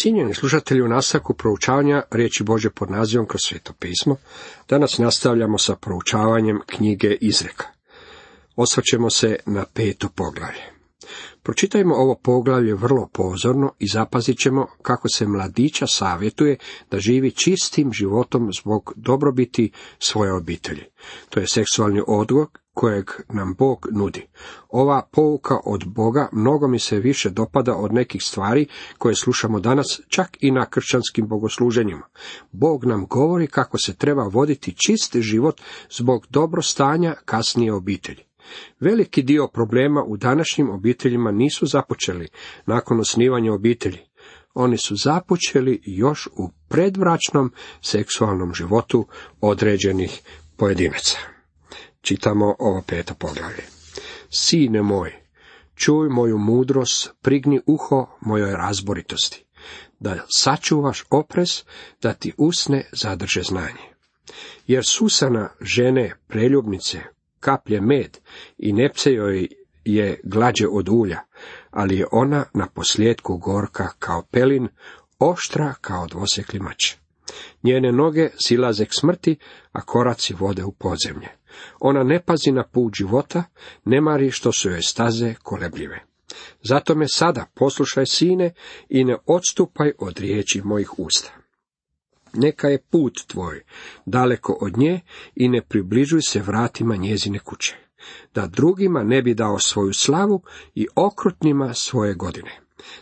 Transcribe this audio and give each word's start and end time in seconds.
Cijenjeni 0.00 0.34
slušatelji 0.34 0.82
u 0.82 0.88
nastavku 0.88 1.34
proučavanja 1.34 2.02
riječi 2.10 2.44
Bože 2.44 2.70
pod 2.70 2.90
nazivom 2.90 3.26
kroz 3.26 3.40
sveto 3.44 3.72
pismo, 3.78 4.16
danas 4.68 4.98
nastavljamo 4.98 5.58
sa 5.58 5.76
proučavanjem 5.76 6.60
knjige 6.66 7.16
Izreka. 7.20 7.64
Osvrćemo 8.56 9.10
se 9.10 9.36
na 9.46 9.64
peto 9.74 10.08
poglavlje. 10.14 10.62
Pročitajmo 11.42 11.94
ovo 11.94 12.14
poglavlje 12.22 12.74
vrlo 12.74 13.08
pozorno 13.12 13.72
i 13.78 13.86
zapazit 13.88 14.38
ćemo 14.38 14.66
kako 14.82 15.08
se 15.08 15.26
mladića 15.26 15.86
savjetuje 15.86 16.56
da 16.90 16.98
živi 16.98 17.30
čistim 17.30 17.92
životom 17.92 18.50
zbog 18.60 18.92
dobrobiti 18.96 19.72
svoje 19.98 20.32
obitelji. 20.32 20.84
To 21.30 21.40
je 21.40 21.46
seksualni 21.46 22.02
odgoj 22.06 22.46
kojeg 22.78 23.10
nam 23.28 23.54
Bog 23.54 23.86
nudi. 23.92 24.26
Ova 24.68 25.08
pouka 25.12 25.56
od 25.64 25.84
Boga 25.86 26.28
mnogo 26.32 26.68
mi 26.68 26.78
se 26.78 26.98
više 26.98 27.30
dopada 27.30 27.74
od 27.76 27.92
nekih 27.92 28.22
stvari 28.22 28.66
koje 28.98 29.14
slušamo 29.14 29.60
danas, 29.60 30.00
čak 30.08 30.36
i 30.40 30.50
na 30.50 30.66
kršćanskim 30.66 31.28
bogosluženjima. 31.28 32.06
Bog 32.52 32.84
nam 32.84 33.06
govori 33.06 33.46
kako 33.46 33.78
se 33.78 33.96
treba 33.96 34.22
voditi 34.22 34.74
čist 34.86 35.16
život 35.16 35.60
zbog 35.90 36.26
dobrostanja 36.30 37.14
kasnije 37.24 37.72
obitelji. 37.72 38.24
Veliki 38.80 39.22
dio 39.22 39.48
problema 39.48 40.02
u 40.02 40.16
današnjim 40.16 40.70
obiteljima 40.70 41.32
nisu 41.32 41.66
započeli 41.66 42.28
nakon 42.66 43.00
osnivanja 43.00 43.52
obitelji. 43.52 43.98
Oni 44.54 44.76
su 44.76 44.96
započeli 44.96 45.80
još 45.84 46.28
u 46.36 46.50
predbračnom 46.68 47.52
seksualnom 47.82 48.54
životu 48.54 49.06
određenih 49.40 50.20
pojedinaca. 50.56 51.37
Čitamo 52.08 52.54
ovo 52.58 52.82
peto 52.86 53.14
poglavlje. 53.14 53.64
Sine 54.30 54.82
moj, 54.82 55.12
čuj 55.74 56.08
moju 56.08 56.38
mudrost, 56.38 57.10
prigni 57.22 57.60
uho 57.66 58.06
mojoj 58.20 58.52
razboritosti, 58.52 59.44
da 60.00 60.26
sačuvaš 60.28 61.04
oprez, 61.10 61.62
da 62.02 62.12
ti 62.12 62.32
usne 62.38 62.88
zadrže 62.92 63.42
znanje. 63.42 63.84
Jer 64.66 64.84
susana 64.86 65.48
žene 65.60 66.14
preljubnice 66.28 66.98
kaplje 67.40 67.80
med 67.80 68.18
i 68.58 68.72
nepce 68.72 69.12
joj 69.12 69.48
je 69.84 70.20
glađe 70.24 70.66
od 70.68 70.88
ulja, 70.88 71.20
ali 71.70 71.98
je 71.98 72.06
ona 72.12 72.44
na 72.54 72.66
posljedku 72.66 73.36
gorka 73.36 73.88
kao 73.98 74.22
pelin, 74.22 74.68
oštra 75.18 75.74
kao 75.80 76.06
dvosekli 76.06 76.60
mač. 76.60 76.94
Njene 77.62 77.92
noge 77.92 78.30
silaze 78.36 78.84
k 78.84 78.90
smrti, 78.92 79.36
a 79.72 79.80
koraci 79.80 80.34
vode 80.34 80.64
u 80.64 80.72
podzemlje. 80.72 81.28
Ona 81.80 82.02
ne 82.02 82.22
pazi 82.22 82.52
na 82.52 82.64
put 82.64 82.94
života, 82.94 83.44
ne 83.84 84.00
mari 84.00 84.30
što 84.30 84.52
su 84.52 84.70
joj 84.70 84.82
staze 84.82 85.34
kolebljive. 85.42 86.04
Zato 86.62 86.94
me 86.94 87.08
sada 87.08 87.46
poslušaj 87.54 88.06
sine 88.06 88.52
i 88.88 89.04
ne 89.04 89.16
odstupaj 89.26 89.92
od 89.98 90.18
riječi 90.18 90.62
mojih 90.64 90.98
usta. 90.98 91.32
Neka 92.34 92.68
je 92.68 92.82
put 92.90 93.26
tvoj 93.26 93.64
daleko 94.06 94.58
od 94.60 94.78
nje 94.78 95.00
i 95.34 95.48
ne 95.48 95.62
približuj 95.62 96.22
se 96.22 96.40
vratima 96.40 96.96
njezine 96.96 97.38
kuće, 97.38 97.76
da 98.34 98.46
drugima 98.46 99.02
ne 99.02 99.22
bi 99.22 99.34
dao 99.34 99.58
svoju 99.58 99.92
slavu 99.92 100.42
i 100.74 100.86
okrutnima 100.94 101.74
svoje 101.74 102.14
godine, 102.14 102.60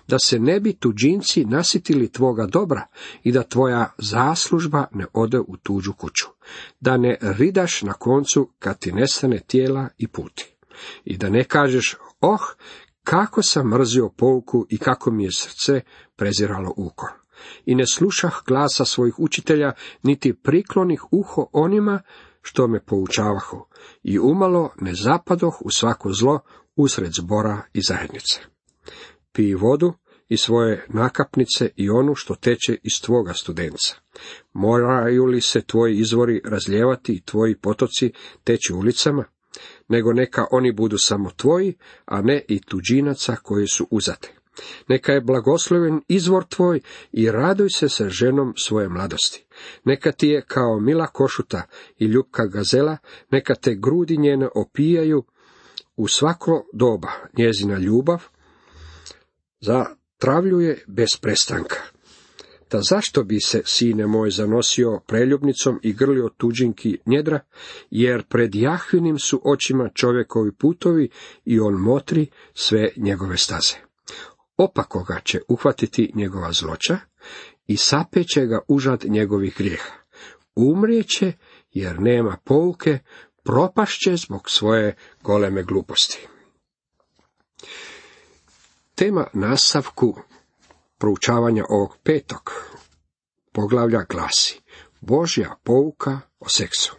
da 0.09 0.19
se 0.19 0.39
ne 0.39 0.61
bi 0.61 0.73
tuđinci 0.73 1.45
nasitili 1.45 2.13
tvoga 2.13 2.47
dobra 2.47 2.87
i 3.23 3.33
da 3.33 3.43
tvoja 3.43 3.93
zaslužba 3.99 4.87
ne 4.93 5.07
ode 5.13 5.39
u 5.39 5.57
tuđu 5.57 5.93
kuću, 5.93 6.27
da 6.81 6.97
ne 6.97 7.19
ridaš 7.21 7.83
na 7.83 7.93
koncu 7.93 8.51
kad 8.59 8.79
ti 8.79 8.93
nestane 8.93 9.41
tijela 9.47 9.89
i 9.99 10.09
puti, 10.09 10.57
i 11.05 11.17
da 11.17 11.29
ne 11.29 11.45
kažeš, 11.45 11.97
oh, 12.21 12.41
kako 13.05 13.43
sam 13.43 13.69
mrzio 13.69 14.09
pouku 14.17 14.67
i 14.69 14.79
kako 14.79 15.11
mi 15.11 15.25
je 15.25 15.33
srce 15.33 15.81
preziralo 16.17 16.75
ukor 16.77 17.11
i 17.65 17.75
ne 17.75 17.87
slušah 17.87 18.33
glasa 18.47 18.85
svojih 18.85 19.15
učitelja, 19.19 19.73
niti 20.03 20.35
priklonih 20.35 21.05
uho 21.11 21.47
onima 21.53 22.01
što 22.43 22.67
me 22.67 22.81
poučavahu, 22.81 23.67
i 24.03 24.19
umalo 24.19 24.71
ne 24.81 24.95
zapadoh 24.95 25.57
u 25.61 25.71
svako 25.71 26.13
zlo 26.13 26.41
usred 26.77 27.13
zbora 27.13 27.63
i 27.73 27.81
zajednice. 27.83 28.56
Pij 29.37 29.55
vodu 29.55 29.93
i 30.29 30.37
svoje 30.37 30.87
nakapnice 30.89 31.69
i 31.77 31.91
onu 31.91 32.15
što 32.15 32.35
teče 32.35 32.77
iz 32.83 33.01
tvoga 33.03 33.33
studenca. 33.33 33.95
Moraju 34.53 35.25
li 35.25 35.41
se 35.41 35.61
tvoji 35.61 35.99
izvori 35.99 36.41
razljevati 36.45 37.13
i 37.13 37.21
tvoji 37.21 37.57
potoci 37.57 38.13
teći 38.45 38.73
ulicama? 38.73 39.25
Nego 39.89 40.13
neka 40.13 40.47
oni 40.51 40.73
budu 40.73 40.99
samo 40.99 41.31
tvoji, 41.37 41.75
a 42.05 42.23
ne 42.23 42.45
i 42.49 42.61
tuđinaca 42.61 43.37
koji 43.43 43.67
su 43.67 43.89
uzate. 43.91 44.33
Neka 44.89 45.13
je 45.13 45.21
blagosloven 45.21 46.01
izvor 46.09 46.45
tvoj 46.45 46.81
i 47.13 47.31
raduj 47.31 47.71
se 47.71 47.89
sa 47.89 48.09
ženom 48.09 48.53
svoje 48.57 48.89
mladosti. 48.89 49.47
Neka 49.85 50.13
ti 50.13 50.29
je 50.29 50.45
kao 50.47 50.81
mila 50.81 51.07
košuta 51.07 51.63
i 51.99 52.05
ljubka 52.05 52.47
gazela, 52.47 52.97
neka 53.31 53.55
te 53.55 53.75
grudi 53.75 54.17
njene 54.17 54.49
opijaju 54.55 55.25
u 55.97 56.09
svako 56.09 56.67
doba 56.73 57.09
njezina 57.39 57.79
ljubav, 57.79 58.23
zatravljuje 59.61 60.85
bez 60.87 61.17
prestanka. 61.21 61.77
Da 62.71 62.81
zašto 62.81 63.25
bi 63.25 63.41
se, 63.41 63.63
sine 63.65 64.07
moj, 64.07 64.31
zanosio 64.31 65.01
preljubnicom 65.07 65.81
i 65.83 65.93
grlio 65.93 66.31
tuđinki 66.37 66.99
njedra, 67.07 67.41
jer 67.91 68.23
pred 68.29 68.55
Jahvinim 68.55 69.19
su 69.19 69.41
očima 69.45 69.91
čovjekovi 69.95 70.53
putovi 70.53 71.09
i 71.45 71.61
on 71.61 71.75
motri 71.75 72.27
sve 72.55 72.89
njegove 72.97 73.37
staze 73.37 73.87
opako 74.57 75.03
ga 75.03 75.21
će 75.25 75.41
uhvatiti 75.49 76.13
njegova 76.15 76.53
zloća 76.53 76.99
i 77.67 77.77
sapeće 77.77 78.47
ga 78.47 78.61
užad 78.69 79.05
njegovih 79.05 79.55
grijeha. 79.59 79.93
Umrijeće 80.55 81.33
jer 81.73 82.01
nema 82.01 82.37
pouke, 82.45 82.99
propašće 83.45 84.17
zbog 84.17 84.51
svoje 84.51 84.97
goleme 85.23 85.63
gluposti. 85.63 86.27
Tema 88.99 89.27
nastavku 89.33 90.15
proučavanja 90.99 91.65
ovog 91.69 91.97
petog 92.03 92.53
poglavlja 93.53 94.05
glasi 94.11 94.61
Božja 95.01 95.57
pouka 95.65 96.21
o 96.41 96.49
seksu. 96.49 96.97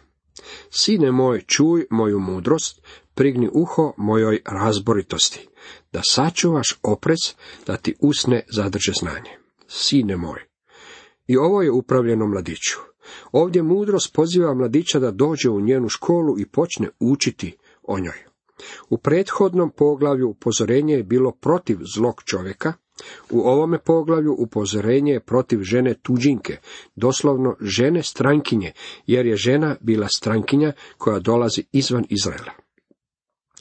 Sine 0.70 1.12
moj, 1.12 1.42
čuj 1.46 1.86
moju 1.90 2.18
mudrost, 2.18 2.82
prigni 3.14 3.50
uho 3.52 3.94
mojoj 3.96 4.42
razboritosti, 4.46 5.48
da 5.92 6.00
sačuvaš 6.04 6.78
oprez, 6.82 7.18
da 7.66 7.76
ti 7.76 7.94
usne 8.00 8.44
zadrže 8.52 8.92
znanje. 9.00 9.30
Sine 9.68 10.16
moj. 10.16 10.40
I 11.26 11.36
ovo 11.36 11.62
je 11.62 11.70
upravljeno 11.70 12.26
mladiću. 12.26 12.78
Ovdje 13.32 13.62
mudrost 13.62 14.14
poziva 14.14 14.54
mladića 14.54 14.98
da 14.98 15.10
dođe 15.10 15.50
u 15.50 15.60
njenu 15.60 15.88
školu 15.88 16.38
i 16.38 16.46
počne 16.46 16.88
učiti 17.00 17.56
o 17.82 17.98
njoj. 17.98 18.27
U 18.90 18.98
prethodnom 18.98 19.70
poglavlju 19.70 20.28
upozorenje 20.28 20.94
je 20.94 21.02
bilo 21.02 21.32
protiv 21.32 21.78
zlog 21.94 22.22
čovjeka, 22.24 22.72
u 23.30 23.40
ovome 23.40 23.78
poglavlju 23.78 24.34
upozorenje 24.38 25.12
je 25.12 25.20
protiv 25.20 25.62
žene 25.62 25.94
tuđinke, 25.94 26.56
doslovno 26.96 27.56
žene 27.60 28.02
strankinje, 28.02 28.72
jer 29.06 29.26
je 29.26 29.36
žena 29.36 29.76
bila 29.80 30.08
strankinja 30.08 30.72
koja 30.98 31.18
dolazi 31.18 31.64
izvan 31.72 32.04
Izraela. 32.08 32.52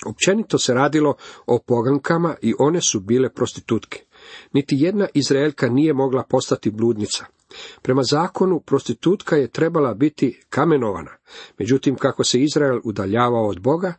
Općenito 0.06 0.58
se 0.58 0.74
radilo 0.74 1.16
o 1.46 1.60
pogankama 1.60 2.36
i 2.42 2.54
one 2.60 2.82
su 2.82 3.00
bile 3.00 3.30
prostitutke. 3.34 4.04
Niti 4.54 4.76
jedna 4.80 5.08
Izraelka 5.14 5.70
nije 5.70 5.94
mogla 5.94 6.24
postati 6.24 6.72
bludnica. 6.72 7.26
Prema 7.82 8.04
zakonu 8.04 8.60
prostitutka 8.60 9.36
je 9.36 9.48
trebala 9.48 9.94
biti 9.94 10.42
kamenovana, 10.50 11.12
međutim 11.60 11.96
kako 11.96 12.24
se 12.24 12.42
Izrael 12.42 12.80
udaljavao 12.84 13.48
od 13.48 13.60
Boga, 13.60 13.94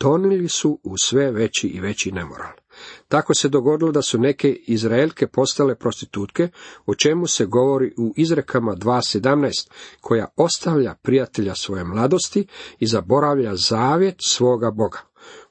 tonili 0.00 0.48
su 0.48 0.80
u 0.82 0.98
sve 0.98 1.30
veći 1.30 1.68
i 1.68 1.80
veći 1.80 2.12
nemoral. 2.12 2.52
Tako 3.08 3.34
se 3.34 3.48
dogodilo 3.48 3.92
da 3.92 4.02
su 4.02 4.18
neke 4.18 4.52
Izraelke 4.66 5.26
postale 5.26 5.74
prostitutke, 5.74 6.48
o 6.86 6.94
čemu 6.94 7.26
se 7.26 7.46
govori 7.46 7.94
u 7.98 8.14
izrekama 8.16 8.72
2.17, 8.72 9.70
koja 10.00 10.26
ostavlja 10.36 10.94
prijatelja 11.02 11.54
svoje 11.54 11.84
mladosti 11.84 12.46
i 12.78 12.86
zaboravlja 12.86 13.56
zavjet 13.56 14.16
svoga 14.26 14.70
Boga. 14.70 14.98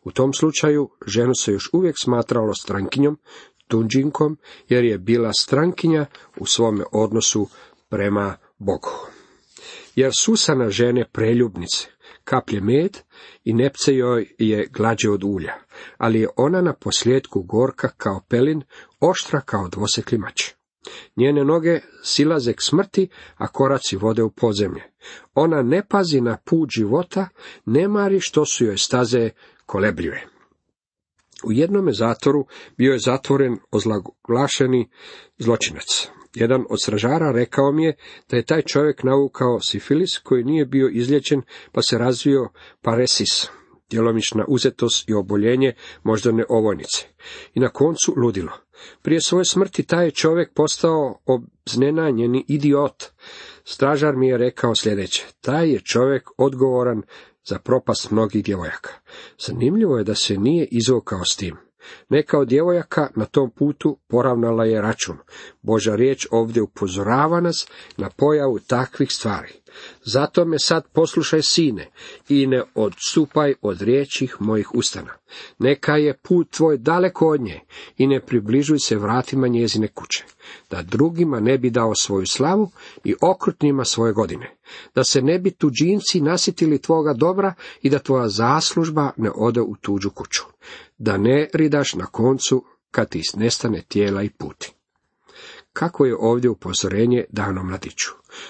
U 0.04 0.12
tom 0.12 0.34
slučaju 0.34 0.90
ženu 1.08 1.34
se 1.36 1.52
još 1.52 1.70
uvijek 1.74 1.96
smatralo 2.00 2.54
strankinjom, 2.54 3.20
tunđinkom, 3.68 4.38
jer 4.70 4.84
je 4.84 4.98
bila 4.98 5.32
strankinja 5.40 6.06
u 6.38 6.46
svome 6.46 6.84
odnosu 6.92 7.48
prema 7.90 8.38
Bogu. 8.58 9.09
Jer 10.00 10.12
susana 10.20 10.70
žene 10.70 11.06
preljubnice, 11.12 11.88
kaplje 12.24 12.62
med 12.62 12.98
i 13.44 13.54
nepce 13.54 13.96
joj 13.96 14.28
je 14.38 14.68
glađe 14.74 15.10
od 15.10 15.24
ulja, 15.24 15.54
ali 15.98 16.20
je 16.20 16.28
ona 16.38 16.62
na 16.62 16.74
posljedku 16.74 17.42
gorka 17.42 17.90
kao 17.98 18.22
pelin, 18.30 18.62
oštra 19.00 19.42
kao 19.42 19.68
dvosekli 19.68 20.18
mač. 20.18 20.44
Njene 21.16 21.44
noge 21.46 21.80
silaze 22.04 22.54
k 22.54 22.62
smrti, 22.62 23.10
a 23.36 23.48
koraci 23.48 23.98
vode 23.98 24.24
u 24.24 24.30
podzemlje. 24.30 24.84
Ona 25.34 25.62
ne 25.62 25.82
pazi 25.88 26.22
na 26.22 26.38
put 26.46 26.70
života, 26.70 27.28
ne 27.66 27.88
mari 27.88 28.20
što 28.20 28.46
su 28.46 28.66
joj 28.66 28.78
staze 28.78 29.30
kolebljive. 29.66 30.24
U 31.44 31.52
jednome 31.52 31.94
zatvoru 31.94 32.46
bio 32.78 32.94
je 32.94 33.00
zatvoren 33.00 33.58
ozlaglašeni 33.72 34.90
zločinac. 35.38 36.19
Jedan 36.36 36.66
od 36.70 36.82
stražara 36.82 37.32
rekao 37.32 37.72
mi 37.72 37.86
je 37.86 37.96
da 38.30 38.38
je 38.38 38.46
taj 38.46 38.62
čovjek 38.62 39.04
navukao 39.04 39.60
sifilis 39.62 40.18
koji 40.18 40.44
nije 40.44 40.66
bio 40.66 40.90
izlječen 40.94 41.42
pa 41.72 41.82
se 41.82 41.98
razvio 41.98 42.50
paresis, 42.82 43.48
djelomična 43.90 44.46
uzetost 44.48 45.10
i 45.10 45.14
oboljenje 45.14 45.74
moždane 46.04 46.44
ovojnice. 46.50 47.08
I 47.54 47.60
na 47.60 47.70
koncu 47.70 48.14
ludilo. 48.18 48.52
Prije 49.02 49.22
svoje 49.22 49.46
smrti 49.46 49.84
taj 49.84 50.06
je 50.06 50.12
čovjek 50.12 50.54
postao 50.54 51.20
obznenanjeni 51.26 52.46
idiot. 52.48 53.04
Stražar 53.64 54.16
mi 54.16 54.28
je 54.28 54.38
rekao 54.38 54.76
sljedeće, 54.76 55.26
taj 55.42 55.72
je 55.72 55.80
čovjek 55.80 56.30
odgovoran 56.38 57.02
za 57.50 57.60
propast 57.60 58.12
mnogih 58.12 58.44
djevojaka. 58.44 58.90
Zanimljivo 59.46 59.98
je 59.98 60.04
da 60.04 60.16
se 60.16 60.38
nije 60.38 60.68
izvukao 60.72 61.26
s 61.26 61.36
tim. 61.36 61.69
Neka 62.10 62.40
od 62.40 62.48
djevojaka 62.48 63.10
na 63.16 63.26
tom 63.26 63.52
putu 63.52 63.98
poravnala 64.08 64.66
je 64.66 64.82
račun. 64.82 65.18
Boža 65.62 65.96
riječ 65.96 66.28
ovdje 66.32 66.62
upozorava 66.62 67.42
nas 67.42 67.68
na 67.98 68.10
pojavu 68.10 68.60
takvih 68.60 69.12
stvari. 69.12 69.59
Zato 70.04 70.46
me 70.46 70.60
sad 70.60 70.88
poslušaj 70.94 71.42
sine 71.42 71.92
i 72.30 72.48
ne 72.48 72.64
odstupaj 72.76 73.54
od 73.62 73.82
riječih 73.82 74.36
mojih 74.40 74.76
ustana. 74.76 75.14
Neka 75.60 75.96
je 75.96 76.18
put 76.18 76.50
tvoj 76.50 76.78
daleko 76.78 77.28
od 77.28 77.42
nje 77.42 77.60
i 77.98 78.08
ne 78.08 78.26
približuj 78.26 78.80
se 78.80 78.96
vratima 78.96 79.48
njezine 79.48 79.88
kuće, 79.88 80.24
da 80.70 80.82
drugima 80.82 81.40
ne 81.40 81.58
bi 81.58 81.70
dao 81.70 81.96
svoju 81.96 82.26
slavu 82.26 82.72
i 83.04 83.16
okrutnima 83.22 83.86
svoje 83.86 84.14
godine, 84.14 84.58
da 84.96 85.04
se 85.04 85.22
ne 85.22 85.40
bi 85.40 85.52
tuđinci 85.52 86.22
nasitili 86.22 86.82
tvoga 86.82 87.14
dobra 87.14 87.54
i 87.82 87.90
da 87.90 88.00
tvoja 88.00 88.30
zaslužba 88.30 89.12
ne 89.18 89.32
ode 89.36 89.62
u 89.62 89.76
tuđu 89.82 90.10
kuću, 90.10 90.44
da 90.98 91.18
ne 91.18 91.50
ridaš 91.54 91.94
na 91.94 92.06
koncu 92.06 92.64
kad 92.92 93.10
ti 93.10 93.22
nestane 93.36 93.84
tijela 93.88 94.24
i 94.24 94.30
puti. 94.30 94.79
Kako 95.74 96.06
je 96.06 96.16
ovdje 96.20 96.50
upozorenje 96.50 97.26
dano 97.30 97.64
mladiću? 97.64 98.10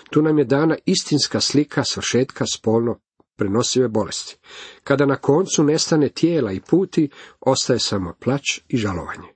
Tu 0.09 0.21
nam 0.21 0.37
je 0.37 0.45
dana 0.45 0.75
istinska 0.85 1.41
slika 1.41 1.83
svršetka 1.83 2.45
spolno 2.45 2.99
prenosive 3.35 3.87
bolesti. 3.87 4.37
Kada 4.83 5.05
na 5.05 5.15
koncu 5.15 5.63
nestane 5.63 6.09
tijela 6.09 6.51
i 6.51 6.59
puti, 6.59 7.09
ostaje 7.39 7.79
samo 7.79 8.13
plać 8.19 8.61
i 8.67 8.77
žalovanje. 8.77 9.27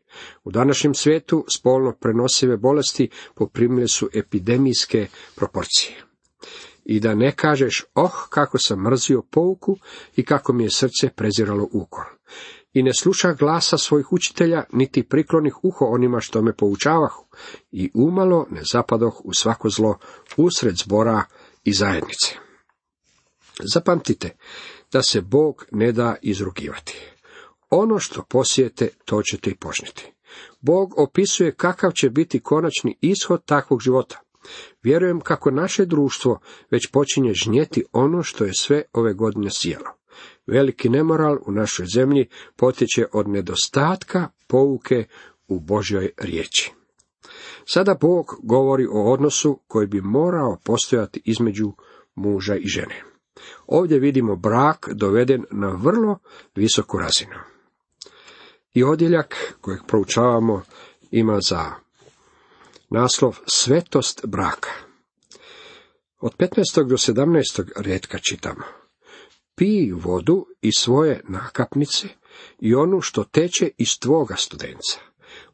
U 0.43 0.51
današnjem 0.51 0.93
svijetu 0.93 1.45
spolno 1.55 1.93
prenosive 2.01 2.57
bolesti 2.57 3.09
poprimile 3.35 3.87
su 3.87 4.09
epidemijske 4.13 5.07
proporcije. 5.35 6.03
I 6.85 6.99
da 6.99 7.15
ne 7.15 7.31
kažeš, 7.35 7.85
oh, 7.93 8.27
kako 8.29 8.57
sam 8.57 8.81
mrzio 8.81 9.21
pouku 9.21 9.77
i 10.15 10.25
kako 10.25 10.53
mi 10.53 10.63
je 10.63 10.69
srce 10.69 11.09
preziralo 11.15 11.67
ukol 11.71 12.03
i 12.73 12.83
ne 12.83 12.91
sluša 12.99 13.33
glasa 13.33 13.77
svojih 13.77 14.13
učitelja, 14.13 14.63
niti 14.71 15.03
priklonih 15.03 15.63
uho 15.63 15.85
onima 15.85 16.19
što 16.19 16.41
me 16.41 16.53
poučavahu, 16.53 17.25
i 17.71 17.91
umalo 17.93 18.47
ne 18.51 18.61
zapadoh 18.71 19.21
u 19.23 19.33
svako 19.33 19.69
zlo 19.69 19.97
usred 20.37 20.75
zbora 20.75 21.23
i 21.63 21.73
zajednice. 21.73 22.35
Zapamtite 23.73 24.35
da 24.91 25.03
se 25.03 25.21
Bog 25.21 25.65
ne 25.71 25.91
da 25.91 26.15
izrugivati. 26.21 26.99
Ono 27.69 27.99
što 27.99 28.23
posijete, 28.23 28.89
to 29.05 29.21
ćete 29.21 29.49
i 29.49 29.55
požniti. 29.55 30.13
Bog 30.61 30.99
opisuje 30.99 31.51
kakav 31.51 31.91
će 31.91 32.09
biti 32.09 32.39
konačni 32.39 32.97
ishod 33.01 33.45
takvog 33.45 33.81
života. 33.81 34.19
Vjerujem 34.83 35.19
kako 35.19 35.51
naše 35.51 35.85
društvo 35.85 36.39
već 36.71 36.91
počinje 36.91 37.33
žnjeti 37.33 37.83
ono 37.91 38.23
što 38.23 38.45
je 38.45 38.53
sve 38.53 38.83
ove 38.93 39.13
godine 39.13 39.51
sijalo. 39.51 40.02
Veliki 40.47 40.89
nemoral 40.89 41.37
u 41.45 41.51
našoj 41.51 41.85
zemlji 41.85 42.27
potječe 42.55 43.05
od 43.13 43.27
nedostatka 43.27 44.29
pouke 44.47 45.05
u 45.47 45.59
Božjoj 45.59 46.11
riječi. 46.17 46.73
Sada 47.65 47.95
Bog 48.01 48.39
govori 48.43 48.85
o 48.85 49.11
odnosu 49.13 49.59
koji 49.67 49.87
bi 49.87 50.01
morao 50.01 50.57
postojati 50.63 51.21
između 51.25 51.71
muža 52.15 52.55
i 52.55 52.67
žene. 52.67 53.03
Ovdje 53.67 53.99
vidimo 53.99 54.35
brak 54.35 54.89
doveden 54.93 55.45
na 55.51 55.67
vrlo 55.67 56.17
visoku 56.55 56.97
razinu. 56.97 57.35
I 58.73 58.83
odjeljak 58.83 59.55
kojeg 59.61 59.79
proučavamo 59.87 60.61
ima 61.11 61.39
za 61.49 61.71
naslov 62.89 63.37
Svetost 63.45 64.25
braka. 64.27 64.69
Od 66.19 66.37
15. 66.37 66.87
do 66.87 66.97
17. 66.97 67.69
redka 67.75 68.17
čitamo 68.19 68.82
pij 69.55 69.91
vodu 69.91 70.45
iz 70.61 70.73
svoje 70.77 71.21
nakapnice 71.29 72.07
i 72.59 72.75
onu 72.75 73.01
što 73.01 73.23
teče 73.23 73.69
iz 73.77 73.99
tvoga 73.99 74.35
studenca. 74.35 74.99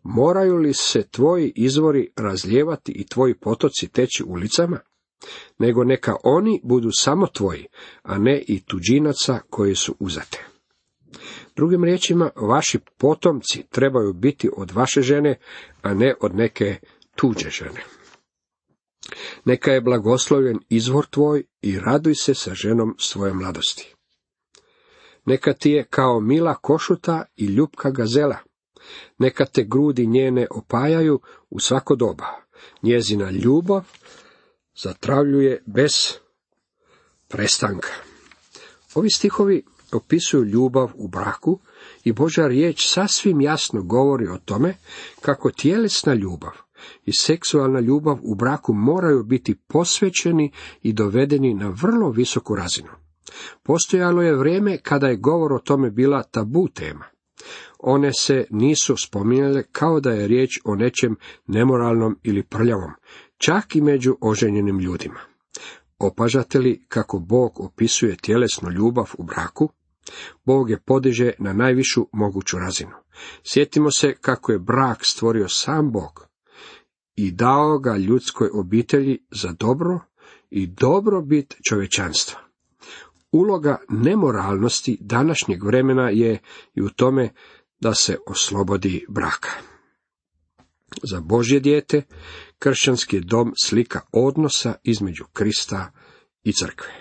Moraju 0.04 0.56
li 0.56 0.74
se 0.74 1.08
tvoji 1.12 1.52
izvori 1.56 2.12
razlijevati 2.16 2.92
i 2.92 3.08
tvoji 3.08 3.34
potoci 3.34 3.88
teći 3.88 4.24
ulicama? 4.24 4.80
Nego 5.58 5.84
neka 5.84 6.16
oni 6.24 6.62
budu 6.64 6.90
samo 6.92 7.28
tvoji, 7.28 7.66
a 8.04 8.18
ne 8.18 8.44
i 8.48 8.60
tuđinaca 8.60 9.40
koji 9.50 9.76
su 9.76 9.96
uzate. 10.00 10.46
Drugim 11.56 11.84
riječima, 11.84 12.30
vaši 12.36 12.80
potomci 12.98 13.64
trebaju 13.70 14.14
biti 14.14 14.50
od 14.58 14.72
vaše 14.72 15.02
žene, 15.02 15.40
a 15.82 15.94
ne 15.94 16.14
od 16.22 16.36
neke 16.36 16.76
tuđe 17.16 17.50
žene. 17.50 17.99
Neka 19.46 19.72
je 19.72 19.82
blagoslovljen 19.82 20.60
izvor 20.70 21.06
tvoj 21.06 21.44
i 21.62 21.80
raduj 21.80 22.16
se 22.16 22.34
sa 22.34 22.54
ženom 22.54 22.96
svoje 23.00 23.34
mladosti. 23.34 23.96
Neka 25.26 25.54
ti 25.54 25.72
je 25.72 25.84
kao 25.90 26.20
mila 26.20 26.56
košuta 26.56 27.26
i 27.36 27.46
ljubka 27.46 27.92
gazela. 27.92 28.38
Neka 29.18 29.46
te 29.46 29.64
grudi 29.64 30.08
njene 30.08 30.48
opajaju 30.52 31.20
u 31.50 31.60
svako 31.60 31.96
doba. 31.96 32.26
Njezina 32.84 33.32
ljubav 33.32 33.84
zatravljuje 34.84 35.64
bez 35.66 35.92
prestanka. 37.28 37.90
Ovi 38.96 39.10
stihovi 39.10 39.66
opisuju 39.92 40.44
ljubav 40.44 40.92
u 40.96 41.08
braku 41.08 41.60
i 42.04 42.12
Božja 42.12 42.48
riječ 42.48 42.88
sasvim 42.88 43.42
jasno 43.42 43.84
govori 43.84 44.28
o 44.28 44.38
tome 44.46 44.76
kako 45.22 45.52
tjelesna 45.52 46.14
ljubav 46.14 46.52
i 47.06 47.12
seksualna 47.14 47.80
ljubav 47.80 48.18
u 48.22 48.36
braku 48.36 48.74
moraju 48.74 49.24
biti 49.24 49.56
posvećeni 49.56 50.52
i 50.82 50.94
dovedeni 50.94 51.54
na 51.54 51.74
vrlo 51.82 52.12
visoku 52.12 52.56
razinu. 52.56 52.90
Postojalo 53.64 54.22
je 54.22 54.36
vrijeme 54.36 54.78
kada 54.78 55.08
je 55.08 55.18
govor 55.18 55.54
o 55.54 55.60
tome 55.60 55.92
bila 55.92 56.24
tabu 56.24 56.68
tema. 56.68 57.06
One 57.80 58.14
se 58.14 58.46
nisu 58.50 58.98
spominjale 58.98 59.64
kao 59.72 60.00
da 60.00 60.12
je 60.12 60.28
riječ 60.28 60.60
o 60.66 60.76
nečem 60.76 61.16
nemoralnom 61.48 62.20
ili 62.24 62.44
prljavom, 62.44 62.92
čak 63.38 63.76
i 63.76 63.82
među 63.82 64.18
oženjenim 64.22 64.80
ljudima. 64.80 65.20
Opažate 66.00 66.60
li 66.60 66.86
kako 66.88 67.20
Bog 67.20 67.60
opisuje 67.60 68.18
tjelesnu 68.18 68.70
ljubav 68.70 69.12
u 69.18 69.24
braku? 69.24 69.70
Bog 70.46 70.70
je 70.70 70.80
podiže 70.80 71.32
na 71.40 71.54
najvišu 71.54 72.08
moguću 72.14 72.58
razinu. 72.58 72.96
Sjetimo 73.44 73.92
se 73.92 74.16
kako 74.22 74.52
je 74.52 74.60
brak 74.60 75.06
stvorio 75.06 75.48
sam 75.48 75.92
Bog 75.92 76.29
i 77.22 77.32
dao 77.32 77.80
ga 77.80 77.98
ljudskoj 77.98 78.50
obitelji 78.54 79.18
za 79.32 79.52
dobro 79.60 80.00
i 80.50 80.68
dobrobit 80.68 81.56
čovečanstva. 81.70 82.40
Uloga 83.32 83.78
nemoralnosti 83.90 84.98
današnjeg 85.02 85.64
vremena 85.64 86.10
je 86.10 86.40
i 86.76 86.82
u 86.82 86.90
tome 86.90 87.30
da 87.80 87.94
se 87.94 88.18
oslobodi 88.28 89.06
braka. 89.10 89.50
Za 91.04 91.22
Božje 91.22 91.60
dijete, 91.60 92.02
kršćanski 92.60 93.16
je 93.16 93.22
dom 93.22 93.54
slika 93.64 94.02
odnosa 94.12 94.74
između 94.84 95.24
Krista 95.34 95.92
i 96.44 96.54
crkve. 96.54 96.94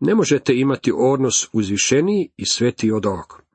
Ne 0.00 0.14
možete 0.14 0.54
imati 0.54 0.92
odnos 0.96 1.48
uzvišeniji 1.52 2.30
i 2.36 2.46
svetiji 2.46 2.92
od 2.92 3.06
ovog. 3.06 3.46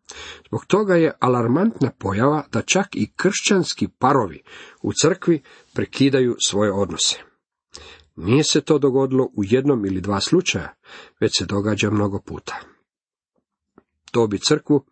Zbog 0.47 0.65
toga 0.65 0.95
je 0.95 1.13
alarmantna 1.19 1.91
pojava 1.99 2.43
da 2.51 2.61
čak 2.61 2.87
i 2.95 3.11
kršćanski 3.15 3.87
parovi 3.99 4.41
u 4.81 4.93
crkvi 4.93 5.41
prekidaju 5.73 6.35
svoje 6.47 6.71
odnose. 6.73 7.17
Nije 8.15 8.43
se 8.43 8.61
to 8.61 8.79
dogodilo 8.79 9.23
u 9.23 9.43
jednom 9.43 9.85
ili 9.85 10.01
dva 10.01 10.19
slučaja, 10.21 10.73
već 11.19 11.37
se 11.37 11.45
događa 11.45 11.89
mnogo 11.89 12.19
puta. 12.19 12.59
To 14.11 14.27
bi 14.27 14.39
crkvu 14.39 14.85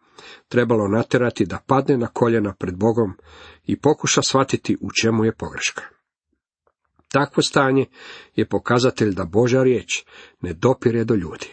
trebalo 0.48 0.88
natjerati 0.88 1.46
da 1.46 1.64
padne 1.68 1.98
na 1.98 2.08
koljena 2.08 2.54
pred 2.54 2.78
Bogom 2.78 3.14
i 3.66 3.80
pokuša 3.80 4.22
shvatiti 4.22 4.78
u 4.82 4.90
čemu 5.02 5.26
je 5.26 5.36
pogreška. 5.36 5.84
Takvo 7.08 7.44
stanje 7.44 7.86
je 8.36 8.48
pokazatelj 8.48 9.14
da 9.14 9.26
Božja 9.26 9.64
riječ 9.64 10.06
ne 10.42 10.54
dopire 10.54 11.04
do 11.04 11.16
ljudi. 11.16 11.48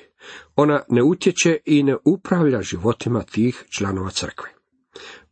Ona 0.56 0.83
ne 0.88 1.02
utječe 1.02 1.59
i 1.64 1.83
ne 1.83 1.97
upravlja 2.04 2.62
životima 2.62 3.23
tih 3.23 3.64
članova 3.68 4.11
crkve. 4.11 4.56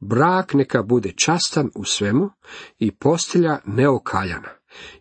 Brak 0.01 0.55
neka 0.55 0.83
bude 0.83 1.13
častan 1.17 1.71
u 1.75 1.85
svemu 1.85 2.31
i 2.79 2.91
postelja 2.91 3.59
neokaljana 3.65 4.49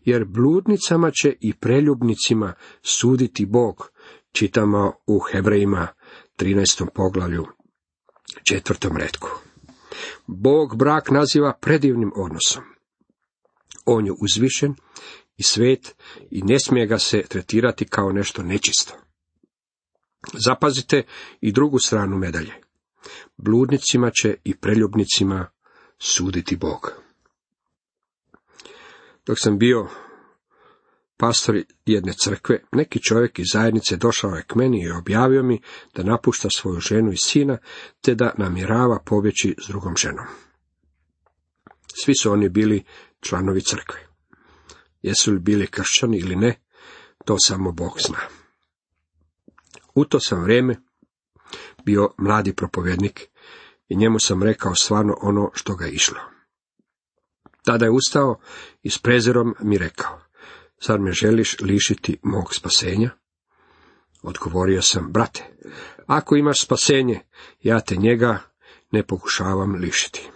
jer 0.05 0.25
bludnicama 0.25 1.12
će 1.12 1.36
i 1.41 1.53
preljubnicima 1.53 2.53
suditi 2.82 3.46
Bog, 3.46 3.91
čitamo 4.32 4.93
u 5.08 5.20
Hebrejima 5.20 5.88
13. 6.38 6.88
poglavlju, 6.96 7.46
četvrtom 8.43 8.98
redku. 8.98 9.29
Bog 10.27 10.77
brak 10.77 11.12
naziva 11.12 11.53
predivnim 11.62 12.12
odnosom. 12.15 12.63
On 13.86 14.05
je 14.05 14.13
uzvišen 14.22 14.75
i 15.38 15.43
svet 15.43 15.96
i 16.32 16.41
ne 16.41 16.60
smije 16.60 16.88
ga 16.88 17.00
se 17.00 17.22
tretirati 17.22 17.86
kao 17.86 18.12
nešto 18.12 18.43
nečisto. 18.43 18.93
Zapazite 20.34 21.03
i 21.41 21.51
drugu 21.51 21.79
stranu 21.79 22.17
medalje. 22.17 22.53
Bludnicima 23.38 24.12
će 24.22 24.36
i 24.44 24.56
preljubnicima 24.58 25.50
suditi 26.00 26.56
Bog. 26.56 26.94
Dok 29.25 29.40
sam 29.40 29.58
bio 29.58 29.88
pastor 31.18 31.56
jedne 31.86 32.13
crkve, 32.13 32.63
neki 32.72 33.00
čovjek 33.02 33.40
iz 33.40 33.46
zajednice 33.54 33.98
došao 33.98 34.30
je 34.30 34.44
k 34.48 34.56
meni 34.56 34.84
i 34.84 34.92
objavio 34.92 35.44
mi 35.44 35.62
da 35.96 36.04
napušta 36.04 36.50
svoju 36.50 36.80
ženu 36.80 37.12
i 37.12 37.18
sina, 37.18 37.58
te 38.02 38.16
da 38.16 38.34
namjerava 38.38 39.00
pobjeći 39.06 39.56
s 39.66 39.68
drugom 39.68 39.96
ženom. 39.98 40.25
Svi 42.04 42.16
su 42.16 42.32
oni 42.32 42.50
bili 42.50 42.84
članovi 43.20 43.62
crkve. 43.62 44.08
Jesu 45.02 45.32
li 45.32 45.40
bili 45.40 45.68
kršćani 45.68 46.18
ili 46.18 46.36
ne, 46.36 46.60
to 47.25 47.36
samo 47.40 47.72
Bog 47.72 48.02
zna. 48.08 48.20
U 49.96 50.06
to 50.06 50.20
sam 50.20 50.44
vrijeme 50.44 50.82
bio 51.86 52.10
mladi 52.18 52.54
propovjednik 52.54 53.28
i 53.88 53.96
njemu 53.96 54.20
sam 54.20 54.44
rekao 54.44 54.75
stvarno 54.75 55.18
ono 55.22 55.52
što 55.54 55.75
ga 55.75 55.86
je 55.86 55.92
išlo. 55.92 56.20
Tada 57.66 57.86
je 57.86 57.92
ustao 57.92 58.40
i 58.82 58.90
s 58.90 58.98
prezirom 58.98 59.56
mi 59.60 59.78
rekao, 59.78 60.20
zar 60.88 61.00
me 61.00 61.12
želiš 61.12 61.60
lišiti 61.60 62.20
mog 62.24 62.56
spasenja? 62.56 63.10
Odgovorio 64.22 64.82
sam, 64.82 65.12
brate, 65.12 65.44
ako 66.08 66.36
imaš 66.36 66.62
spasenje, 66.62 67.20
ja 67.62 67.80
te 67.80 67.96
njega 67.96 68.40
ne 68.92 69.04
pokušavam 69.04 69.75
lišiti. 69.75 70.30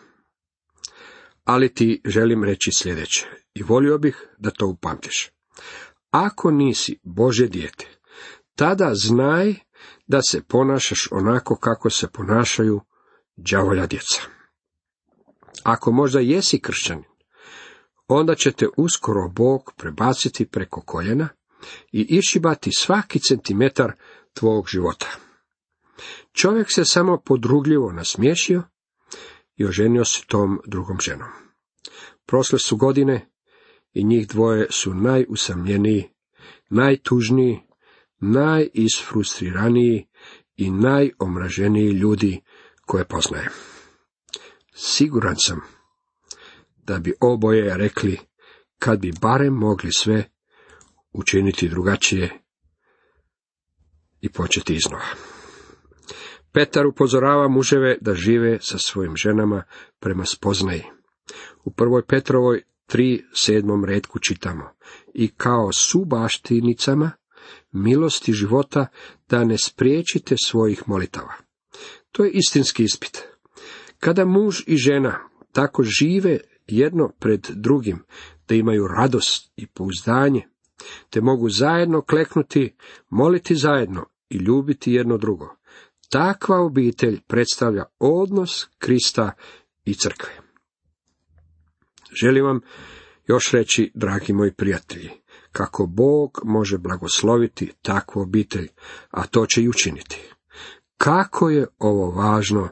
Ali 1.43 1.73
ti 1.73 2.01
želim 2.05 2.43
reći 2.43 2.71
sljedeće, 2.71 3.25
i 3.53 3.63
volio 3.63 3.97
bih 3.97 4.27
da 4.37 4.51
to 4.51 4.67
upamtiš. 4.67 5.31
Ako 6.11 6.51
nisi 6.51 6.99
Bože 7.03 7.47
dijete, 7.47 7.85
tada 8.55 8.91
znaj 8.93 9.55
da 10.07 10.21
se 10.21 10.41
ponašaš 10.41 11.07
onako 11.11 11.55
kako 11.55 11.89
se 11.89 12.07
ponašaju 12.07 12.81
đavolja 13.35 13.85
djeca. 13.85 14.21
Ako 15.63 15.91
možda 15.91 16.19
jesi 16.19 16.61
kršćanin, 16.61 17.03
onda 18.07 18.35
će 18.35 18.51
te 18.51 18.67
uskoro 18.77 19.29
Bog 19.29 19.73
prebaciti 19.77 20.45
preko 20.45 20.81
koljena 20.81 21.29
i 21.91 22.01
išibati 22.09 22.71
svaki 22.75 23.19
centimetar 23.19 23.91
tvog 24.33 24.67
života. 24.69 25.07
Čovjek 26.33 26.71
se 26.71 26.85
samo 26.85 27.21
podrugljivo 27.25 27.91
nasmiješio 27.91 28.63
i 29.55 29.65
oženio 29.65 30.05
se 30.05 30.25
tom 30.27 30.59
drugom 30.65 30.97
ženom. 30.99 31.27
Prošle 32.25 32.59
su 32.59 32.77
godine 32.77 33.29
i 33.93 34.03
njih 34.03 34.27
dvoje 34.27 34.67
su 34.69 34.93
najusamljeniji, 34.93 36.09
najtužniji, 36.69 37.66
najisfrustriraniji 38.19 40.07
i 40.55 40.71
najomraženiji 40.71 41.91
ljudi 41.91 42.41
koje 42.81 43.05
poznajem. 43.05 43.51
Siguran 44.73 45.35
sam 45.37 45.61
da 46.77 46.99
bi 46.99 47.13
oboje 47.19 47.77
rekli, 47.77 48.19
kad 48.79 48.99
bi 48.99 49.13
barem 49.21 49.53
mogli 49.53 49.91
sve 49.91 50.29
učiniti 51.13 51.69
drugačije 51.69 52.39
i 54.21 54.29
početi 54.31 54.75
iznova. 54.75 55.05
Petar 56.51 56.87
upozorava 56.87 57.47
muževe 57.47 57.97
da 58.01 58.13
žive 58.13 58.57
sa 58.61 58.77
svojim 58.77 59.15
ženama 59.15 59.63
prema 59.99 60.25
spoznaji. 60.25 60.83
U 61.63 61.71
prvoj 61.71 62.05
Petrovoj 62.05 62.61
tri 62.85 63.25
sedmom 63.33 63.85
redku 63.85 64.19
čitamo 64.19 64.69
i 65.13 65.27
kao 65.27 65.71
subaštinicama 65.73 67.11
milosti 67.71 68.33
života 68.33 68.87
da 69.29 69.43
ne 69.43 69.57
spriječite 69.57 70.35
svojih 70.43 70.83
molitava. 70.85 71.33
To 72.11 72.23
je 72.23 72.31
istinski 72.31 72.83
ispit. 72.83 73.23
Kada 73.99 74.25
muž 74.25 74.61
i 74.67 74.77
žena 74.77 75.19
tako 75.51 75.83
žive 75.83 76.39
jedno 76.67 77.11
pred 77.19 77.47
drugim, 77.49 78.03
da 78.47 78.55
imaju 78.55 78.87
radost 78.87 79.51
i 79.55 79.67
pouzdanje, 79.67 80.47
te 81.09 81.21
mogu 81.21 81.49
zajedno 81.49 82.01
kleknuti, 82.01 82.75
moliti 83.09 83.55
zajedno 83.55 84.05
i 84.29 84.37
ljubiti 84.37 84.93
jedno 84.93 85.17
drugo. 85.17 85.55
Takva 86.09 86.59
obitelj 86.59 87.19
predstavlja 87.27 87.83
odnos 87.99 88.67
Krista 88.77 89.31
i 89.85 89.93
crkve. 89.93 90.29
Želim 92.21 92.45
vam 92.45 92.59
još 93.27 93.51
reći, 93.51 93.91
dragi 93.93 94.33
moji 94.33 94.53
prijatelji, 94.53 95.09
kako 95.57 95.85
Bog 95.85 96.39
može 96.43 96.77
blagosloviti 96.77 97.73
takvu 97.81 98.21
obitelj, 98.21 98.67
a 99.11 99.27
to 99.27 99.45
će 99.45 99.63
i 99.63 99.69
učiniti. 99.69 100.21
Kako 100.97 101.49
je 101.49 101.67
ovo 101.79 102.11
važno 102.11 102.69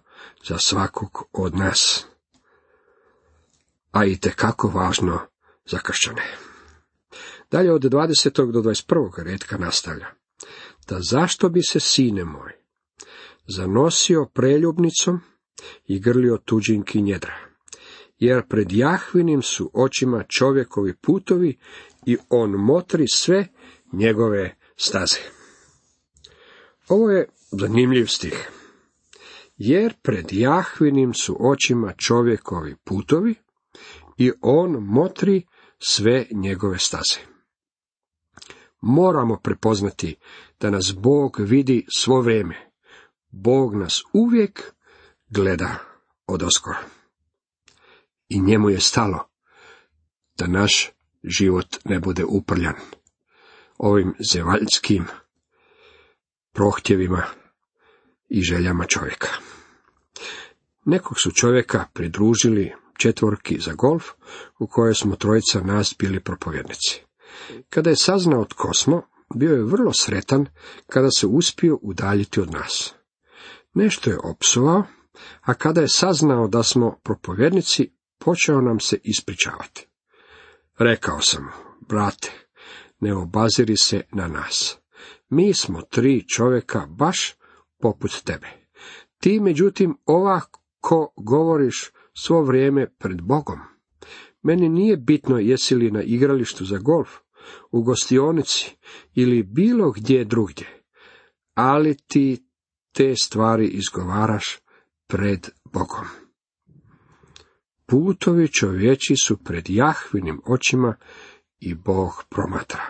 za 0.47 0.57
svakog 0.57 1.23
od 1.33 1.55
nas 1.55 2.05
a 3.95 4.05
i 4.05 4.17
tekako 4.17 4.67
važno 4.67 5.19
za 5.65 5.77
kršćane. 5.77 6.21
Dalje 7.51 7.71
od 7.71 7.81
20. 7.81 8.51
do 8.51 8.61
21. 8.61 9.23
redka 9.23 9.57
nastavlja. 9.57 10.07
Da 10.87 10.97
zašto 10.99 11.49
bi 11.49 11.63
se, 11.63 11.79
sine 11.79 12.25
moj, 12.25 12.51
zanosio 13.47 14.25
preljubnicom 14.33 15.19
i 15.87 15.99
grlio 15.99 16.37
tuđinki 16.45 17.01
njedra? 17.01 17.33
Jer 18.17 18.47
pred 18.47 18.71
Jahvinim 18.71 19.41
su 19.41 19.71
očima 19.73 20.23
čovjekovi 20.23 20.93
putovi 20.95 21.57
i 22.05 22.17
on 22.29 22.51
motri 22.51 23.05
sve 23.07 23.47
njegove 23.91 24.55
staze. 24.75 25.19
Ovo 26.88 27.09
je 27.09 27.29
zanimljiv 27.51 28.05
stih. 28.05 28.50
Jer 29.57 29.93
pred 30.01 30.25
Jahvinim 30.31 31.13
su 31.13 31.38
očima 31.39 31.93
čovjekovi 31.93 32.75
putovi 32.83 33.35
i 34.17 34.31
on 34.41 34.71
motri 34.71 35.45
sve 35.79 36.25
njegove 36.31 36.79
staze. 36.79 37.19
Moramo 38.81 39.39
prepoznati 39.43 40.15
da 40.59 40.69
nas 40.69 40.93
Bog 40.97 41.35
vidi 41.39 41.85
svo 41.97 42.21
vrijeme. 42.21 42.71
Bog 43.29 43.75
nas 43.75 44.03
uvijek 44.13 44.74
gleda 45.29 45.75
od 46.27 46.43
oskora. 46.43 46.79
I 48.29 48.41
njemu 48.41 48.69
je 48.69 48.79
stalo 48.79 49.27
da 50.38 50.47
naš 50.47 50.94
život 51.27 51.77
ne 51.86 52.00
bude 52.00 52.25
uprljan 52.25 52.74
ovim 53.77 54.13
zevaljskim 54.32 55.05
prohtjevima 56.53 57.24
i 58.29 58.41
željama 58.41 58.86
čovjeka. 58.86 59.27
Nekog 60.86 61.20
su 61.20 61.32
čovjeka 61.32 61.86
pridružili 61.94 62.74
četvorki 62.98 63.60
za 63.60 63.74
golf, 63.74 64.03
u 64.60 64.67
kojoj 64.67 64.96
smo 64.96 65.15
trojica 65.15 65.62
nas 65.62 65.96
bili 66.00 66.20
propovjednici. 66.20 67.01
Kada 67.70 67.89
je 67.89 67.96
saznao 67.96 68.46
tko 68.46 68.74
smo, 68.74 69.01
bio 69.36 69.55
je 69.55 69.63
vrlo 69.63 69.94
sretan 69.94 70.46
kada 70.88 71.12
se 71.12 71.27
uspio 71.27 71.79
udaljiti 71.82 72.41
od 72.41 72.51
nas. 72.51 72.94
Nešto 73.74 74.10
je 74.10 74.20
opsovao, 74.24 74.84
a 75.41 75.53
kada 75.53 75.82
je 75.82 75.88
saznao 75.89 76.48
da 76.48 76.63
smo 76.63 77.00
propovjednici, 77.03 77.91
počeo 78.20 78.62
nam 78.62 78.79
se 78.79 78.98
ispričavati. 79.03 79.88
Rekao 80.77 81.22
sam, 81.22 81.48
brate, 81.89 82.32
ne 83.00 83.15
obaziri 83.15 83.77
se 83.77 84.01
na 84.12 84.27
nas. 84.27 84.77
Mi 85.29 85.53
smo 85.53 85.82
tri 85.82 86.27
čovjeka 86.27 86.88
baš 86.89 87.34
poput 87.82 88.24
tebe. 88.24 88.48
Ti, 89.20 89.39
međutim, 89.39 89.98
ovako 90.05 91.13
govoriš 91.17 91.91
svo 92.13 92.41
vrijeme 92.41 92.88
pred 92.98 93.22
Bogom. 93.22 93.60
Meni 94.41 94.70
nije 94.70 94.98
bitno 94.98 95.38
jesi 95.39 95.75
li 95.75 95.91
na 95.91 96.01
igralištu 96.01 96.65
za 96.65 96.77
golf, 96.77 97.10
u 97.72 97.84
gostionici 97.84 98.75
ili 99.13 99.44
bilo 99.44 99.91
gdje 99.91 100.25
drugdje, 100.25 100.84
ali 101.53 101.98
ti 102.08 102.50
te 102.91 103.15
stvari 103.15 103.67
izgovaraš 103.67 104.58
pred 105.08 105.50
Bogom. 105.74 106.25
Putovi 107.85 108.47
čovječi 108.47 109.15
su 109.15 109.37
pred 109.37 109.69
Jahvinim 109.69 110.41
očima 110.45 110.95
i 111.59 111.73
Bog 111.73 112.23
promatra. 112.29 112.81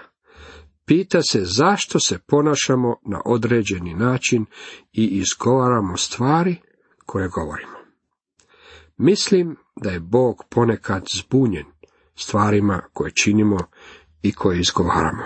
Pita 0.86 1.22
se 1.22 1.42
zašto 1.44 2.00
se 2.00 2.20
ponašamo 2.20 2.96
na 3.06 3.22
određeni 3.26 3.94
način 3.94 4.46
i 4.94 5.06
izgovaramo 5.06 5.98
stvari 5.98 6.56
koje 7.06 7.28
govorimo. 7.30 7.78
Mislim 8.98 9.56
da 9.76 9.90
je 9.90 10.00
Bog 10.00 10.44
ponekad 10.50 11.06
zbunjen 11.14 11.66
stvarima 12.16 12.82
koje 12.94 13.12
činimo 13.12 13.58
i 14.22 14.32
koje 14.32 14.60
izgovaramo 14.60 15.24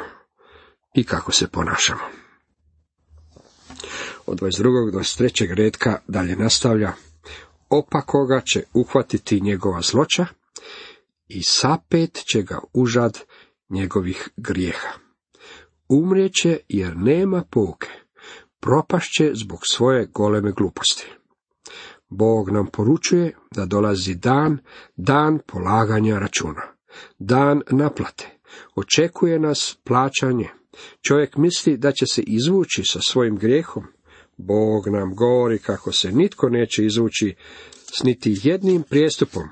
i 0.96 1.04
kako 1.04 1.32
se 1.32 1.48
ponašamo. 1.48 2.02
Od 4.26 4.40
22. 4.40 4.92
do 4.92 5.00
23. 5.00 5.56
redka 5.56 6.00
dalje 6.08 6.36
nastavlja 6.36 6.94
opakoga 7.70 8.42
će 8.42 8.64
uhvatiti 8.74 9.42
njegova 9.42 9.82
zloća 9.82 10.26
i 11.28 11.44
sapet 11.44 12.22
će 12.32 12.42
ga 12.42 12.60
užad 12.74 13.20
njegovih 13.70 14.30
grijeha. 14.38 14.90
Umrijeće 15.90 16.60
jer 16.68 16.98
nema 16.98 17.44
pouke, 17.50 17.90
propašće 18.60 19.32
zbog 19.34 19.60
svoje 19.64 20.06
goleme 20.06 20.52
gluposti. 20.52 21.08
Bog 22.10 22.50
nam 22.50 22.68
poručuje 22.68 23.36
da 23.56 23.66
dolazi 23.66 24.16
dan, 24.16 24.58
dan 24.96 25.40
polaganja 25.48 26.20
računa, 26.20 26.62
dan 27.20 27.62
naplate. 27.72 28.40
Očekuje 28.76 29.40
nas 29.40 29.78
plaćanje. 29.84 30.50
Čovjek 31.02 31.38
misli 31.38 31.78
da 31.78 31.92
će 31.92 32.06
se 32.06 32.22
izvući 32.22 32.84
sa 32.86 33.00
svojim 33.02 33.38
grijehom. 33.38 33.84
Bog 34.40 34.88
nam 34.88 35.16
govori 35.16 35.60
kako 35.60 35.92
se 35.92 36.12
nitko 36.12 36.50
neće 36.50 36.86
izvući 36.86 37.36
s 37.94 38.04
niti 38.04 38.40
jednim 38.44 38.84
prijestupom. 38.84 39.44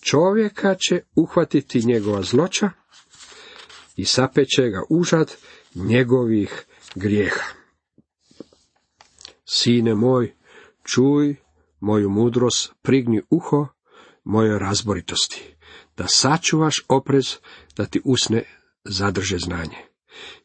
Čovjeka 0.00 0.74
će 0.74 1.00
uhvatiti 1.16 1.86
njegova 1.86 2.22
zloća 2.22 2.70
i 3.96 4.04
sapeće 4.04 4.62
ga 4.62 4.82
užad 4.90 5.36
njegovih 5.74 6.64
grijeha. 6.94 7.44
Sine 9.44 9.94
moj, 9.94 10.34
čuj 10.84 11.36
moju 11.80 12.10
mudrost, 12.10 12.72
prigni 12.82 13.22
uho 13.30 13.66
mojoj 14.24 14.58
razboritosti, 14.58 15.56
da 15.96 16.04
sačuvaš 16.08 16.84
oprez, 16.88 17.36
da 17.76 17.86
ti 17.86 18.00
usne 18.04 18.44
zadrže 18.84 19.38
znanje. 19.38 19.89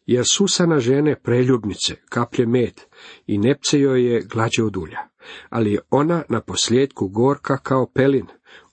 Jer 0.06 0.24
susana 0.32 0.80
žene 0.80 1.16
preljubnice, 1.24 1.96
kaplje 2.10 2.46
med 2.46 2.82
i 3.28 3.38
nepce 3.38 3.80
joj 3.80 4.14
je 4.14 4.22
glađe 4.22 4.64
od 4.64 4.78
ulja, 4.78 5.00
ali 5.50 5.72
je 5.72 5.80
ona 5.90 6.24
na 6.30 6.42
posljedku 6.42 7.08
gorka 7.08 7.58
kao 7.58 7.92
pelin, 7.94 8.28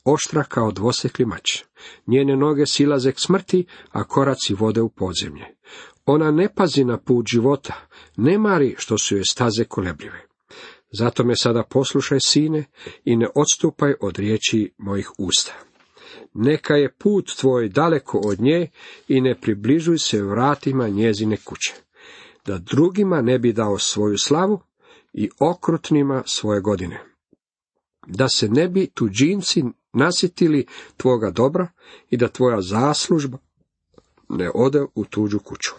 oštra 0.04 0.44
kao 0.44 0.72
dvosekli 0.72 1.24
mač. 1.24 1.62
Njene 2.06 2.36
noge 2.36 2.66
silaze 2.66 3.12
k 3.12 3.20
smrti, 3.20 3.66
a 3.90 4.04
koraci 4.04 4.54
vode 4.54 4.80
u 4.80 4.88
podzemlje. 4.88 5.46
Ona 6.06 6.30
ne 6.30 6.48
pazi 6.54 6.84
na 6.84 6.98
put 6.98 7.26
života, 7.32 7.74
ne 8.16 8.38
mari 8.38 8.74
što 8.78 8.98
su 8.98 9.16
joj 9.16 9.24
staze 9.24 9.64
kolebljive. 9.64 10.26
Zato 10.92 11.24
me 11.24 11.36
sada 11.36 11.62
poslušaj, 11.62 12.18
sine, 12.20 12.64
i 13.04 13.16
ne 13.16 13.26
odstupaj 13.34 13.94
od 14.00 14.18
riječi 14.18 14.74
mojih 14.78 15.10
usta. 15.18 15.52
Neka 16.34 16.74
je 16.74 16.92
put 16.92 17.36
tvoj 17.36 17.68
daleko 17.68 18.18
od 18.18 18.40
nje 18.40 18.70
i 19.08 19.20
ne 19.20 19.40
približuj 19.40 19.98
se 19.98 20.22
vratima 20.22 20.88
njezine 20.88 21.36
kuće, 21.36 21.74
da 22.46 22.58
drugima 22.58 23.22
ne 23.22 23.38
bi 23.38 23.52
dao 23.52 23.78
svoju 23.78 24.18
slavu 24.18 24.60
i 25.12 25.30
okrutnima 25.40 26.22
svoje 26.26 26.60
godine. 26.60 27.04
Da 28.06 28.28
se 28.28 28.48
ne 28.48 28.68
bi 28.68 28.90
tuđinci 28.94 29.62
nasitili 29.92 30.66
tvoga 30.96 31.30
dobra 31.30 31.68
i 32.10 32.16
da 32.16 32.28
tvoja 32.28 32.60
zaslužba 32.60 33.38
ne 34.28 34.50
ode 34.54 34.84
u 34.94 35.04
tuđu 35.04 35.38
kuću. 35.38 35.72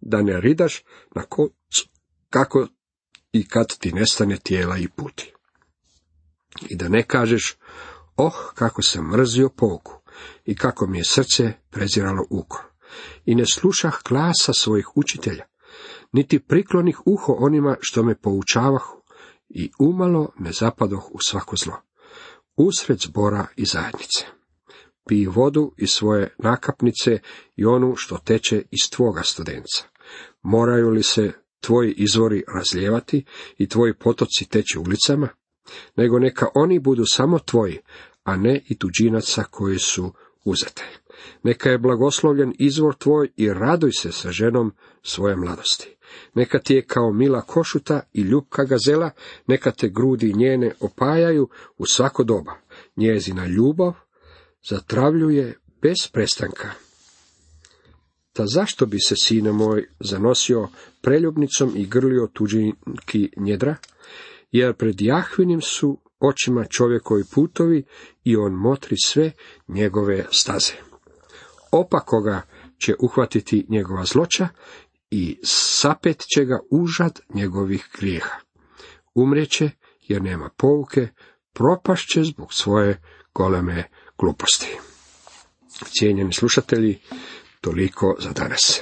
Da 0.00 0.22
ne 0.22 0.40
ridaš 0.40 0.84
na 1.14 1.22
koncu 1.22 1.88
kako 2.30 2.66
i 3.32 3.48
kad 3.48 3.78
ti 3.78 3.92
nestane 3.92 4.36
tijela 4.36 4.78
i 4.78 4.88
puti. 4.88 5.32
I 6.68 6.76
da 6.76 6.88
ne 6.88 7.02
kažeš, 7.02 7.56
oh, 8.26 8.52
kako 8.54 8.82
sam 8.82 9.10
mrzio 9.10 9.48
pouku 9.48 9.92
i 10.44 10.56
kako 10.56 10.86
mi 10.86 10.98
je 10.98 11.04
srce 11.04 11.52
preziralo 11.70 12.26
uko. 12.30 12.64
I 13.24 13.34
ne 13.34 13.44
slušah 13.46 13.98
glasa 14.08 14.52
svojih 14.52 14.96
učitelja, 14.96 15.44
niti 16.12 16.38
priklonih 16.38 17.00
uho 17.06 17.36
onima 17.38 17.76
što 17.80 18.02
me 18.02 18.14
poučavahu 18.14 19.02
i 19.48 19.70
umalo 19.78 20.32
ne 20.38 20.52
zapadoh 20.52 21.10
u 21.10 21.18
svako 21.20 21.56
zlo. 21.56 21.76
Usred 22.56 22.98
zbora 22.98 23.46
i 23.56 23.64
zajednice. 23.64 24.26
Pij 25.08 25.26
vodu 25.26 25.74
iz 25.76 25.90
svoje 25.90 26.34
nakapnice 26.38 27.18
i 27.56 27.64
onu 27.64 27.96
što 27.96 28.18
teče 28.18 28.62
iz 28.70 28.90
tvoga 28.90 29.22
studenca. 29.22 29.84
Moraju 30.42 30.90
li 30.90 31.02
se 31.02 31.32
tvoji 31.60 31.94
izvori 31.96 32.44
razlijevati 32.54 33.24
i 33.58 33.68
tvoji 33.68 33.94
potoci 33.94 34.48
teći 34.48 34.78
ulicama, 34.78 35.28
nego 35.96 36.18
neka 36.18 36.46
oni 36.54 36.78
budu 36.78 37.04
samo 37.06 37.38
tvoji, 37.38 37.78
a 38.22 38.36
ne 38.36 38.62
i 38.68 38.78
tuđinaca 38.78 39.44
koji 39.50 39.78
su 39.78 40.12
uzete. 40.44 40.84
Neka 41.42 41.70
je 41.70 41.78
blagoslovljen 41.78 42.54
izvor 42.58 42.94
tvoj 42.94 43.30
i 43.36 43.52
raduj 43.52 43.92
se 43.92 44.12
sa 44.12 44.32
ženom 44.32 44.72
svoje 45.02 45.36
mladosti. 45.36 45.96
Neka 46.34 46.58
ti 46.58 46.74
je 46.74 46.86
kao 46.86 47.12
mila 47.12 47.40
košuta 47.40 48.00
i 48.12 48.20
ljubka 48.20 48.64
gazela, 48.64 49.10
neka 49.46 49.70
te 49.70 49.88
grudi 49.88 50.32
njene 50.32 50.72
opajaju 50.80 51.48
u 51.78 51.86
svako 51.86 52.24
doba. 52.24 52.52
Njezina 52.96 53.46
ljubav 53.46 53.92
zatravljuje 54.68 55.58
bez 55.82 55.96
prestanka. 56.12 56.70
Ta 58.32 58.46
zašto 58.46 58.86
bi 58.86 58.98
se, 59.00 59.14
sine 59.16 59.52
moj, 59.52 59.88
zanosio 60.00 60.68
preljubnicom 61.02 61.72
i 61.76 61.86
grlio 61.86 62.28
tuđinki 62.32 63.30
njedra? 63.36 63.76
Jer 64.50 64.74
pred 64.74 65.00
Jahvinim 65.00 65.60
su 65.60 65.98
očima 66.20 66.64
čovjekovi 66.64 67.24
putovi 67.34 67.84
i 68.24 68.36
on 68.36 68.52
motri 68.52 68.96
sve 69.04 69.32
njegove 69.68 70.26
staze. 70.30 70.72
Opakoga 71.72 72.42
će 72.78 72.94
uhvatiti 73.00 73.66
njegova 73.68 74.04
zloća 74.04 74.48
i 75.10 75.38
sapet 75.44 76.24
će 76.34 76.44
ga 76.44 76.60
užad 76.70 77.20
njegovih 77.34 77.88
grijeha. 77.98 78.36
Umreće 79.14 79.70
jer 80.00 80.22
nema 80.22 80.50
pouke, 80.56 81.08
propašće 81.52 82.24
zbog 82.24 82.52
svoje 82.54 83.02
goleme 83.34 83.88
gluposti. 84.18 84.78
Cijenjeni 85.84 86.32
slušatelji, 86.32 86.98
Toliko 87.60 88.16
za 88.18 88.30
danas. 88.32 88.80